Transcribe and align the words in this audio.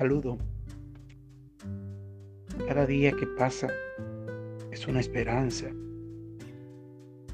saludo. 0.00 0.38
Cada 2.66 2.86
día 2.86 3.12
que 3.12 3.26
pasa 3.26 3.68
es 4.72 4.86
una 4.86 4.98
esperanza. 4.98 5.66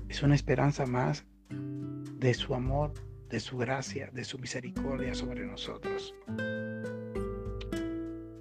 Es 0.09 0.25
una 0.25 0.35
esperanza 0.35 0.85
más 0.85 1.25
de 1.49 2.35
su 2.35 2.57
amor, 2.57 2.93
de 3.29 3.39
su 3.39 3.57
gracia, 3.57 4.11
de 4.13 4.25
su 4.25 4.41
misericordia 4.41 5.15
sobre 5.15 5.47
nosotros. 5.47 6.13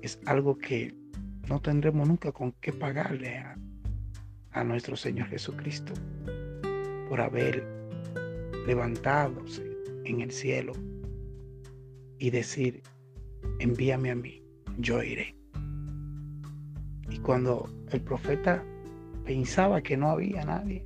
Es 0.02 0.20
algo 0.26 0.58
que 0.58 0.96
no 1.48 1.62
tendremos 1.62 2.08
nunca 2.08 2.32
con 2.32 2.52
qué 2.54 2.74
pagarle 2.74 3.38
a, 3.38 3.56
a 4.54 4.64
nuestro 4.64 4.96
Señor 4.96 5.28
Jesucristo 5.28 5.94
por 7.10 7.22
haber 7.22 7.64
levantado 8.66 9.46
en 10.04 10.22
el 10.22 10.32
cielo 10.32 10.74
y 12.18 12.32
decir, 12.32 12.82
envíame 13.60 14.12
a 14.12 14.16
mí, 14.16 14.44
yo 14.78 15.02
iré. 15.04 15.36
Y 17.10 17.20
cuando 17.20 17.70
el 17.92 18.02
profeta 18.02 18.64
pensaba 19.26 19.82
que 19.82 19.98
no 19.98 20.10
había 20.10 20.44
nadie 20.44 20.86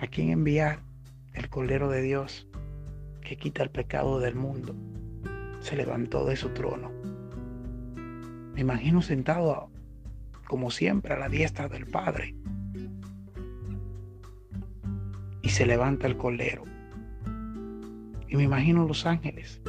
a 0.00 0.06
quien 0.06 0.30
enviar, 0.30 0.80
el 1.34 1.48
Cordero 1.48 1.88
de 1.88 2.02
Dios 2.02 2.48
que 3.20 3.36
quita 3.36 3.62
el 3.62 3.70
pecado 3.70 4.20
del 4.20 4.34
mundo, 4.34 4.74
se 5.60 5.76
levantó 5.76 6.24
de 6.26 6.36
su 6.36 6.50
trono. 6.50 6.92
Me 8.54 8.60
imagino 8.60 9.02
sentado, 9.02 9.70
como 10.46 10.70
siempre, 10.70 11.14
a 11.14 11.18
la 11.18 11.28
diestra 11.28 11.68
del 11.68 11.86
Padre. 11.86 12.36
Y 15.42 15.48
se 15.48 15.66
levanta 15.66 16.06
el 16.06 16.16
Cordero. 16.16 16.64
Y 18.28 18.36
me 18.36 18.44
imagino 18.44 18.86
los 18.86 19.06
ángeles 19.06 19.60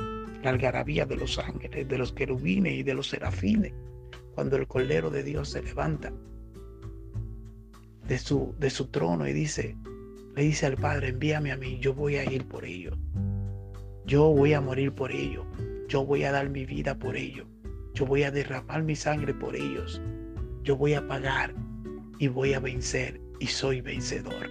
la 0.45 0.51
algarabía 0.51 1.07
de 1.07 1.17
los 1.17 1.39
ángeles, 1.39 1.87
de 1.87 1.97
los 1.97 2.13
querubines 2.13 2.73
y 2.73 2.83
de 2.83 2.93
los 2.93 3.09
serafines, 3.09 3.73
cuando 4.35 4.55
el 4.57 4.67
Cordero 4.67 5.09
de 5.09 5.23
Dios 5.23 5.49
se 5.49 5.63
levanta 5.63 6.13
de 8.07 8.19
su, 8.19 8.53
de 8.59 8.69
su 8.69 8.87
trono 8.87 9.27
y 9.27 9.33
dice, 9.33 9.75
le 10.35 10.43
dice 10.43 10.67
al 10.67 10.77
Padre, 10.77 11.09
envíame 11.09 11.51
a 11.51 11.57
mí, 11.57 11.79
yo 11.79 11.95
voy 11.95 12.17
a 12.17 12.31
ir 12.31 12.47
por 12.47 12.63
ellos. 12.63 12.95
Yo 14.05 14.29
voy 14.29 14.53
a 14.53 14.61
morir 14.61 14.93
por 14.93 15.11
ellos. 15.11 15.47
Yo 15.87 16.05
voy 16.05 16.23
a 16.25 16.31
dar 16.31 16.47
mi 16.49 16.63
vida 16.63 16.99
por 16.99 17.17
ellos. 17.17 17.47
Yo 17.95 18.05
voy 18.05 18.21
a 18.21 18.29
derramar 18.29 18.83
mi 18.83 18.95
sangre 18.95 19.33
por 19.33 19.55
ellos. 19.55 19.99
Yo 20.61 20.75
voy 20.75 20.93
a 20.93 21.07
pagar 21.07 21.55
y 22.19 22.27
voy 22.27 22.53
a 22.53 22.59
vencer 22.59 23.19
y 23.39 23.47
soy 23.47 23.81
vencedor. 23.81 24.47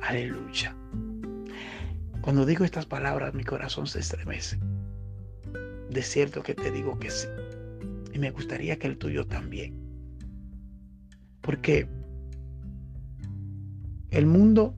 Aleluya. 0.00 0.76
Cuando 2.20 2.46
digo 2.46 2.64
estas 2.64 2.86
palabras, 2.86 3.34
mi 3.34 3.42
corazón 3.42 3.88
se 3.88 3.98
estremece 3.98 4.60
de 5.92 6.02
cierto 6.02 6.42
que 6.42 6.54
te 6.54 6.70
digo 6.70 6.98
que 6.98 7.10
sí. 7.10 7.28
Y 8.12 8.18
me 8.18 8.30
gustaría 8.30 8.78
que 8.78 8.86
el 8.86 8.98
tuyo 8.98 9.26
también. 9.26 9.78
Porque 11.40 11.88
el 14.10 14.26
mundo 14.26 14.76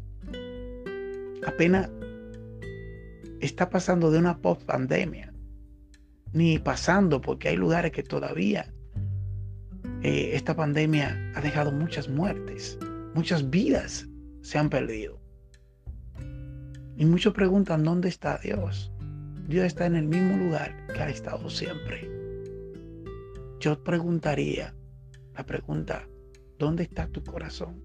apenas 1.47 1.91
está 3.41 3.69
pasando 3.69 4.11
de 4.11 4.19
una 4.19 4.39
post 4.39 4.62
pandemia. 4.62 5.33
Ni 6.33 6.59
pasando, 6.59 7.20
porque 7.20 7.48
hay 7.48 7.57
lugares 7.57 7.92
que 7.92 8.03
todavía 8.03 8.73
eh, 10.03 10.33
esta 10.35 10.55
pandemia 10.55 11.33
ha 11.35 11.41
dejado 11.41 11.73
muchas 11.73 12.09
muertes, 12.09 12.79
muchas 13.15 13.48
vidas 13.48 14.07
se 14.42 14.59
han 14.59 14.69
perdido. 14.69 15.20
Y 16.97 17.05
muchos 17.07 17.33
preguntan, 17.35 17.85
¿dónde 17.85 18.09
está 18.09 18.39
Dios? 18.42 18.94
Dios 19.47 19.67
está 19.67 19.84
en 19.84 19.97
el 19.97 20.06
mismo 20.06 20.39
lugar 20.39 20.75
que 20.87 21.00
ha 21.00 21.11
estado 21.11 21.50
siempre. 21.50 22.11
Yo 23.61 23.83
preguntaría 23.85 24.74
la 25.36 25.45
pregunta, 25.45 26.08
¿dónde 26.58 26.85
está 26.85 27.08
tu 27.08 27.23
corazón? 27.23 27.83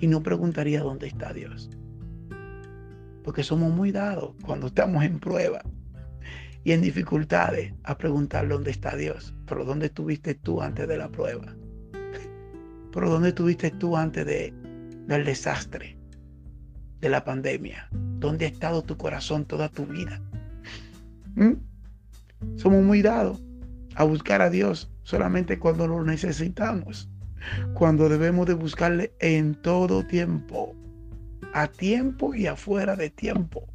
Y 0.00 0.08
no 0.08 0.20
preguntaría 0.20 0.80
dónde 0.82 1.06
está 1.06 1.32
Dios. 1.32 1.70
Porque 3.22 3.44
somos 3.44 3.72
muy 3.72 3.92
dados 3.92 4.34
cuando 4.44 4.66
estamos 4.66 5.04
en 5.04 5.20
prueba 5.20 5.62
y 6.64 6.72
en 6.72 6.82
dificultades 6.82 7.72
a 7.84 7.96
preguntar 7.96 8.48
dónde 8.48 8.72
está 8.72 8.96
Dios. 8.96 9.32
Pero 9.46 9.64
¿dónde 9.64 9.86
estuviste 9.86 10.34
tú 10.34 10.60
antes 10.60 10.88
de 10.88 10.96
la 10.96 11.08
prueba? 11.10 11.54
Pero 12.92 13.08
¿dónde 13.08 13.28
estuviste 13.28 13.70
tú 13.70 13.96
antes 13.96 14.26
de, 14.26 14.52
del 15.06 15.24
desastre? 15.24 15.96
De 17.02 17.10
la 17.10 17.24
pandemia? 17.24 17.88
¿Dónde 17.90 18.46
ha 18.46 18.48
estado 18.48 18.82
tu 18.82 18.96
corazón 18.96 19.44
toda 19.44 19.68
tu 19.68 19.84
vida? 19.84 20.22
¿Mm? 21.34 21.52
Somos 22.56 22.82
muy 22.82 23.02
dados 23.02 23.42
a 23.96 24.04
buscar 24.04 24.40
a 24.40 24.48
Dios 24.48 24.90
solamente 25.02 25.58
cuando 25.58 25.86
lo 25.86 26.02
necesitamos, 26.04 27.10
cuando 27.74 28.08
debemos 28.08 28.46
de 28.46 28.54
buscarle 28.54 29.12
en 29.18 29.54
todo 29.54 30.06
tiempo, 30.06 30.74
a 31.52 31.66
tiempo 31.66 32.34
y 32.34 32.46
afuera 32.46 32.96
de 32.96 33.10
tiempo. 33.10 33.66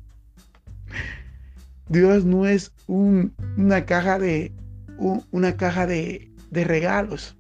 Dios 1.89 2.25
no 2.25 2.47
es 2.47 2.71
una 2.88 3.85
caja 3.85 4.17
de 4.17 4.51
una 5.31 5.55
caja 5.57 5.85
de, 5.85 6.31
de 6.49 6.63
regalos 6.63 7.38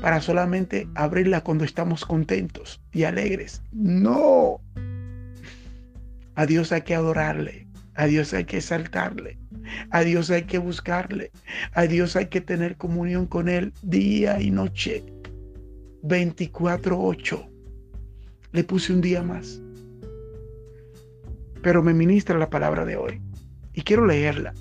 para 0.00 0.20
solamente 0.20 0.88
abrirla 0.94 1.42
cuando 1.42 1.64
estamos 1.64 2.04
contentos 2.04 2.80
y 2.92 3.04
alegres. 3.04 3.62
No. 3.72 4.60
A 6.36 6.46
Dios 6.46 6.72
hay 6.72 6.82
que 6.82 6.94
adorarle. 6.94 7.66
A 7.94 8.06
Dios 8.06 8.32
hay 8.32 8.44
que 8.44 8.58
exaltarle. 8.58 9.38
A 9.90 10.02
Dios 10.02 10.30
hay 10.30 10.42
que 10.42 10.58
buscarle. 10.58 11.30
A 11.72 11.86
Dios 11.86 12.16
hay 12.16 12.26
que 12.26 12.40
tener 12.40 12.76
comunión 12.76 13.26
con 13.26 13.48
Él 13.48 13.72
día 13.82 14.40
y 14.40 14.50
noche. 14.50 15.04
24-8. 16.02 17.48
Le 18.52 18.64
puse 18.64 18.92
un 18.92 19.00
día 19.00 19.22
más. 19.22 19.60
Pero 21.62 21.82
me 21.82 21.94
ministra 21.94 22.38
la 22.38 22.50
palabra 22.50 22.84
de 22.84 22.96
hoy. 22.96 23.20
Y 23.72 23.82
quiero 23.82 24.06
leerla 24.06 24.54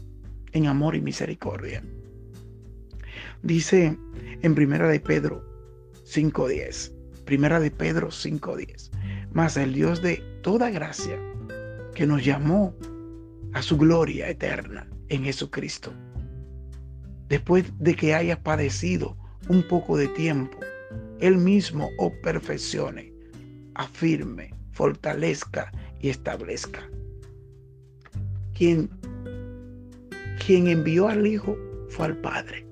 en 0.53 0.67
amor 0.67 0.95
y 0.95 1.01
misericordia. 1.01 1.83
Dice 3.41 3.97
en 4.41 4.55
Primera 4.55 4.87
de 4.87 4.99
Pedro 4.99 5.43
5.10. 6.05 6.93
Primera 7.25 7.59
de 7.59 7.71
Pedro 7.71 8.09
5.10. 8.09 8.91
Mas 9.33 9.57
el 9.57 9.73
Dios 9.73 10.01
de 10.01 10.23
toda 10.43 10.69
gracia 10.69 11.19
que 11.95 12.07
nos 12.07 12.23
llamó 12.23 12.75
a 13.53 13.61
su 13.61 13.77
gloria 13.77 14.29
eterna 14.29 14.87
en 15.09 15.23
Jesucristo. 15.23 15.93
Después 17.29 17.65
de 17.79 17.95
que 17.95 18.13
haya 18.13 18.41
padecido 18.41 19.17
un 19.49 19.63
poco 19.67 19.97
de 19.97 20.07
tiempo, 20.09 20.57
Él 21.19 21.37
mismo 21.37 21.89
os 21.97 22.11
perfeccione, 22.23 23.13
afirme, 23.75 24.53
fortalezca 24.71 25.71
y 25.99 26.09
establezca. 26.09 26.89
Quien, 28.53 28.89
quien 30.45 30.67
envió 30.67 31.07
al 31.07 31.25
Hijo 31.25 31.57
fue 31.89 32.07
al 32.07 32.17
Padre. 32.17 32.67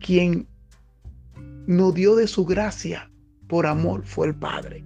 Quien 0.00 0.48
nos 1.66 1.94
dio 1.94 2.16
de 2.16 2.26
su 2.26 2.44
gracia 2.44 3.10
por 3.48 3.66
amor 3.66 4.04
fue 4.04 4.28
el 4.28 4.34
Padre. 4.34 4.84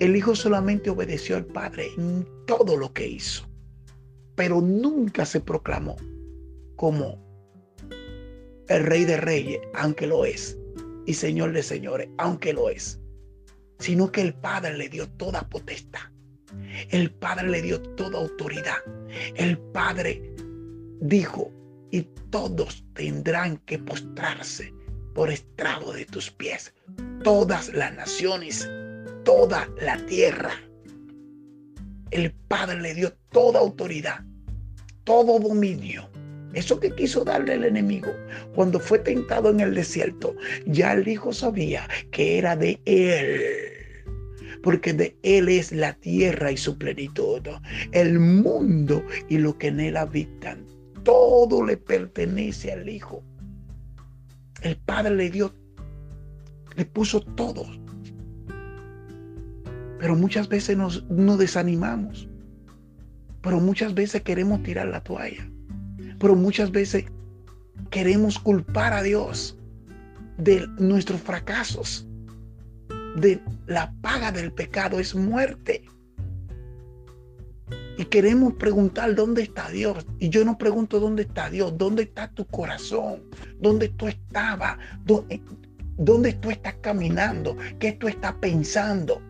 El 0.00 0.14
Hijo 0.14 0.36
solamente 0.36 0.90
obedeció 0.90 1.36
al 1.36 1.44
Padre 1.44 1.88
en 1.96 2.24
todo 2.46 2.76
lo 2.76 2.92
que 2.92 3.08
hizo, 3.08 3.48
pero 4.36 4.60
nunca 4.60 5.26
se 5.26 5.40
proclamó 5.40 5.96
como 6.76 7.20
el 8.68 8.84
Rey 8.84 9.04
de 9.04 9.16
Reyes, 9.16 9.60
aunque 9.74 10.06
lo 10.06 10.24
es, 10.24 10.56
y 11.04 11.14
Señor 11.14 11.52
de 11.52 11.64
Señores, 11.64 12.08
aunque 12.18 12.52
lo 12.52 12.70
es, 12.70 13.00
sino 13.80 14.12
que 14.12 14.20
el 14.20 14.34
Padre 14.34 14.78
le 14.78 14.88
dio 14.88 15.08
toda 15.08 15.48
potestad. 15.48 16.12
El 16.90 17.10
Padre 17.10 17.48
le 17.48 17.60
dio 17.60 17.82
toda 17.82 18.20
autoridad. 18.20 18.78
El 19.34 19.58
Padre 19.58 20.32
dijo, 21.00 21.50
y 21.90 22.02
todos 22.30 22.84
tendrán 22.94 23.56
que 23.58 23.80
postrarse 23.80 24.72
por 25.14 25.30
estrado 25.30 25.92
de 25.92 26.04
tus 26.04 26.30
pies. 26.30 26.72
Todas 27.24 27.72
las 27.74 27.94
naciones 27.96 28.68
toda 29.28 29.68
la 29.82 29.98
tierra. 30.06 30.52
El 32.10 32.32
Padre 32.48 32.80
le 32.80 32.94
dio 32.94 33.12
toda 33.30 33.60
autoridad, 33.60 34.24
todo 35.04 35.38
dominio. 35.38 36.08
Eso 36.54 36.80
que 36.80 36.94
quiso 36.94 37.24
darle 37.24 37.56
el 37.56 37.64
enemigo 37.64 38.08
cuando 38.54 38.80
fue 38.80 39.00
tentado 39.00 39.50
en 39.50 39.60
el 39.60 39.74
desierto, 39.74 40.34
ya 40.64 40.94
el 40.94 41.06
Hijo 41.06 41.34
sabía 41.34 41.86
que 42.10 42.38
era 42.38 42.56
de 42.56 42.80
Él. 42.86 43.42
Porque 44.62 44.94
de 44.94 45.14
Él 45.22 45.50
es 45.50 45.72
la 45.72 45.92
tierra 45.92 46.50
y 46.50 46.56
su 46.56 46.78
plenitud, 46.78 47.42
el 47.92 48.18
mundo 48.18 49.04
y 49.28 49.36
lo 49.36 49.58
que 49.58 49.66
en 49.66 49.80
Él 49.80 49.98
habitan. 49.98 50.64
Todo 51.04 51.66
le 51.66 51.76
pertenece 51.76 52.72
al 52.72 52.88
Hijo. 52.88 53.22
El 54.62 54.78
Padre 54.78 55.14
le 55.14 55.28
dio, 55.28 55.54
le 56.76 56.86
puso 56.86 57.20
todo 57.20 57.66
pero 59.98 60.14
muchas 60.14 60.48
veces 60.48 60.76
nos, 60.76 61.04
desanimamos. 61.38 62.28
Pero 63.42 63.60
muchas 63.60 63.94
veces 63.94 64.22
queremos 64.22 64.62
tirar 64.62 64.88
la 64.88 65.02
toalla. 65.02 65.48
Pero 66.18 66.34
muchas 66.34 66.70
veces 66.70 67.04
queremos 67.90 68.38
culpar 68.38 68.92
a 68.92 69.02
Dios 69.02 69.56
de 70.36 70.66
nuestros 70.78 71.20
fracasos. 71.20 72.06
De 73.16 73.40
la 73.66 73.92
paga 74.00 74.32
del 74.32 74.52
pecado 74.52 74.98
es 75.00 75.14
muerte. 75.14 75.84
Y 77.96 78.04
queremos 78.04 78.54
preguntar 78.54 79.14
dónde 79.16 79.42
está 79.42 79.68
Dios. 79.70 80.06
Y 80.20 80.28
yo 80.28 80.44
no 80.44 80.56
pregunto 80.56 81.00
dónde 81.00 81.22
está 81.22 81.50
Dios, 81.50 81.76
dónde 81.76 82.04
está 82.04 82.30
tu 82.30 82.46
corazón, 82.46 83.22
dónde 83.60 83.88
tú 83.88 84.06
estabas, 84.06 84.78
dónde, 85.04 85.42
dónde 85.96 86.32
tú 86.34 86.50
estás 86.50 86.76
caminando, 86.80 87.56
qué 87.80 87.92
tú 87.92 88.06
estás 88.06 88.34
pensando. 88.34 89.20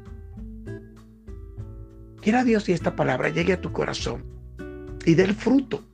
Quiera 2.20 2.42
Dios 2.42 2.68
y 2.68 2.72
esta 2.72 2.96
palabra 2.96 3.28
llegue 3.28 3.52
a 3.52 3.60
tu 3.60 3.72
corazón 3.72 4.24
y 5.04 5.14
dé 5.14 5.22
el 5.22 5.34
fruto 5.34 5.84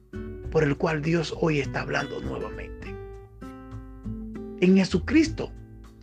por 0.51 0.65
el 0.65 0.77
cual 0.77 1.03
Dios 1.03 1.35
hoy 1.39 1.61
está 1.61 1.83
hablando 1.83 2.21
nuevamente. 2.21 2.95
En 4.61 4.77
Jesucristo 4.77 5.53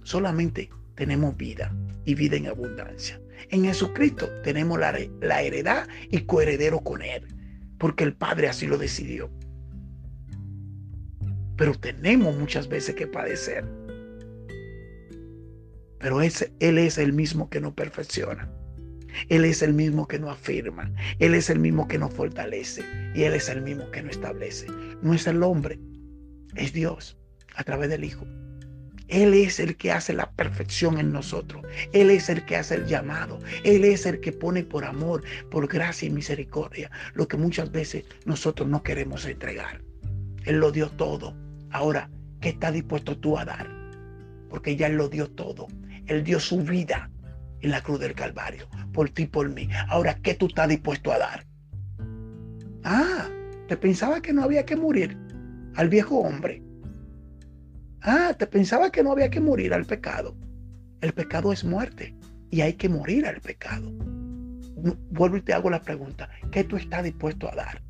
solamente 0.03 0.69
tenemos 0.95 1.35
vida 1.37 1.75
y 2.05 2.13
vida 2.13 2.35
en 2.35 2.47
abundancia. 2.47 3.19
En 3.49 3.65
Jesucristo 3.65 4.29
tenemos 4.43 4.79
la, 4.79 5.41
heredad 5.41 5.87
y 6.11 6.21
coheredero 6.21 6.81
con 6.81 7.01
Él, 7.01 7.25
porque 7.79 8.03
el 8.03 8.13
Padre 8.13 8.47
así 8.47 8.67
lo 8.67 8.77
decidió. 8.77 9.31
Pero 11.57 11.73
tenemos 11.73 12.37
muchas 12.37 12.67
veces 12.67 12.93
que 12.93 13.07
padecer. 13.07 13.65
Pero 15.97 16.21
Él 16.21 16.77
es 16.77 16.97
el 16.99 17.13
mismo 17.13 17.49
que 17.49 17.59
nos 17.59 17.73
perfecciona. 17.73 18.47
Él 19.29 19.45
es 19.45 19.61
el 19.61 19.73
mismo 19.73 20.07
que 20.07 20.19
nos 20.19 20.31
afirma. 20.31 20.91
Él 21.19 21.35
es 21.35 21.49
el 21.49 21.59
mismo 21.59 21.87
que 21.87 21.97
nos 21.97 22.13
fortalece. 22.13 22.83
Y 23.13 23.23
Él 23.23 23.33
es 23.33 23.49
el 23.49 23.61
mismo 23.61 23.89
que 23.91 24.01
nos 24.01 24.11
establece. 24.11 24.67
No 25.01 25.13
es 25.13 25.27
el 25.27 25.43
hombre, 25.43 25.79
es 26.55 26.73
Dios 26.73 27.17
a 27.55 27.63
través 27.63 27.89
del 27.89 28.03
Hijo. 28.03 28.25
Él 29.11 29.33
es 29.33 29.59
el 29.59 29.75
que 29.75 29.91
hace 29.91 30.13
la 30.13 30.31
perfección 30.31 30.97
en 30.97 31.11
nosotros. 31.11 31.65
Él 31.91 32.09
es 32.09 32.29
el 32.29 32.45
que 32.45 32.55
hace 32.55 32.75
el 32.75 32.85
llamado. 32.85 33.39
Él 33.65 33.83
es 33.83 34.05
el 34.05 34.21
que 34.21 34.31
pone 34.31 34.63
por 34.63 34.85
amor, 34.85 35.23
por 35.49 35.67
gracia 35.67 36.07
y 36.07 36.11
misericordia 36.11 36.89
lo 37.13 37.27
que 37.27 37.35
muchas 37.35 37.71
veces 37.73 38.05
nosotros 38.25 38.69
no 38.69 38.83
queremos 38.83 39.25
entregar. 39.25 39.81
Él 40.45 40.59
lo 40.59 40.71
dio 40.71 40.89
todo. 40.91 41.35
Ahora, 41.71 42.09
¿qué 42.39 42.49
está 42.49 42.71
dispuesto 42.71 43.17
tú 43.17 43.37
a 43.37 43.43
dar? 43.43 43.67
Porque 44.49 44.77
ya 44.77 44.87
Él 44.87 44.95
lo 44.95 45.09
dio 45.09 45.29
todo. 45.29 45.67
Él 46.07 46.23
dio 46.23 46.39
su 46.39 46.63
vida 46.63 47.10
en 47.61 47.71
la 47.71 47.81
cruz 47.81 47.99
del 47.99 48.13
Calvario, 48.13 48.67
por 48.93 49.09
ti 49.09 49.25
por 49.25 49.49
mí. 49.49 49.69
Ahora, 49.87 50.15
¿qué 50.15 50.33
tú 50.33 50.47
estás 50.47 50.69
dispuesto 50.69 51.11
a 51.11 51.19
dar? 51.19 51.45
Ah, 52.83 53.27
te 53.67 53.77
pensaba 53.77 54.21
que 54.21 54.33
no 54.33 54.43
había 54.43 54.65
que 54.65 54.75
morir 54.75 55.17
al 55.75 55.89
viejo 55.89 56.19
hombre. 56.19 56.63
Ah, 58.01 58.33
te 58.37 58.47
pensaba 58.47 58.91
que 58.91 59.03
no 59.03 59.11
había 59.11 59.29
que 59.29 59.39
morir 59.39 59.73
al 59.73 59.85
pecado. 59.85 60.35
El 61.01 61.13
pecado 61.13 61.51
es 61.51 61.63
muerte 61.63 62.15
y 62.49 62.61
hay 62.61 62.73
que 62.73 62.89
morir 62.89 63.25
al 63.25 63.39
pecado. 63.41 63.91
Vuelvo 65.11 65.37
y 65.37 65.41
te 65.41 65.53
hago 65.53 65.69
la 65.69 65.81
pregunta, 65.81 66.29
¿qué 66.51 66.63
tú 66.63 66.75
estás 66.75 67.03
dispuesto 67.03 67.51
a 67.51 67.55
dar? 67.55 67.81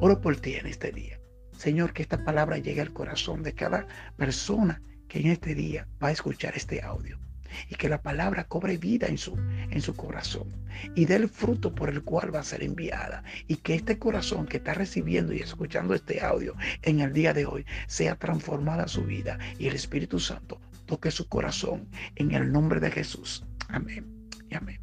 Oro 0.00 0.20
por 0.20 0.36
ti 0.36 0.54
en 0.54 0.66
este 0.66 0.92
día. 0.92 1.18
Señor, 1.56 1.92
que 1.92 2.02
esta 2.02 2.22
palabra 2.22 2.58
llegue 2.58 2.82
al 2.82 2.92
corazón 2.92 3.42
de 3.42 3.54
cada 3.54 3.86
persona 4.16 4.82
que 5.08 5.20
en 5.20 5.28
este 5.28 5.54
día 5.54 5.86
va 6.02 6.08
a 6.08 6.12
escuchar 6.12 6.54
este 6.56 6.82
audio 6.82 7.18
y 7.68 7.74
que 7.74 7.88
la 7.88 8.02
palabra 8.02 8.44
cobre 8.44 8.78
vida 8.78 9.06
en 9.06 9.18
su, 9.18 9.36
en 9.70 9.80
su 9.80 9.94
corazón 9.94 10.48
y 10.94 11.04
dé 11.04 11.16
el 11.16 11.28
fruto 11.28 11.74
por 11.74 11.90
el 11.90 12.02
cual 12.02 12.34
va 12.34 12.40
a 12.40 12.44
ser 12.44 12.62
enviada 12.62 13.22
y 13.48 13.56
que 13.56 13.74
este 13.74 13.98
corazón 13.98 14.46
que 14.46 14.58
está 14.58 14.74
recibiendo 14.74 15.32
y 15.32 15.40
escuchando 15.40 15.94
este 15.94 16.20
audio 16.22 16.54
en 16.82 17.00
el 17.00 17.12
día 17.12 17.32
de 17.32 17.46
hoy 17.46 17.64
sea 17.86 18.16
transformada 18.16 18.88
su 18.88 19.04
vida 19.04 19.38
y 19.58 19.66
el 19.68 19.74
Espíritu 19.74 20.18
Santo 20.18 20.60
toque 20.86 21.10
su 21.10 21.28
corazón 21.28 21.88
en 22.16 22.32
el 22.32 22.52
nombre 22.52 22.80
de 22.80 22.90
Jesús. 22.90 23.44
Amén 23.68 24.28
y 24.50 24.54
amén. 24.54 24.81